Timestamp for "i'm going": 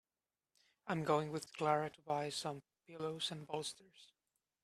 0.87-1.31